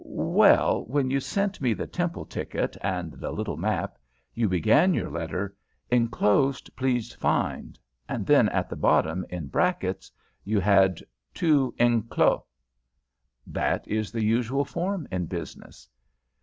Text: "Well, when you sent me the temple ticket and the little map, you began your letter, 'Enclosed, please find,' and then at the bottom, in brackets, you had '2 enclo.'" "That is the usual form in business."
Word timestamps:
"Well, 0.03 0.85
when 0.85 1.11
you 1.11 1.19
sent 1.19 1.61
me 1.61 1.75
the 1.75 1.85
temple 1.85 2.25
ticket 2.25 2.75
and 2.81 3.11
the 3.11 3.29
little 3.29 3.55
map, 3.55 3.99
you 4.33 4.49
began 4.49 4.95
your 4.95 5.11
letter, 5.11 5.55
'Enclosed, 5.91 6.75
please 6.75 7.13
find,' 7.13 7.77
and 8.09 8.25
then 8.25 8.49
at 8.49 8.67
the 8.67 8.75
bottom, 8.75 9.23
in 9.29 9.45
brackets, 9.45 10.11
you 10.43 10.59
had 10.59 11.01
'2 11.35 11.75
enclo.'" 11.79 12.45
"That 13.45 13.87
is 13.87 14.11
the 14.11 14.23
usual 14.23 14.65
form 14.65 15.07
in 15.11 15.27
business." 15.27 15.87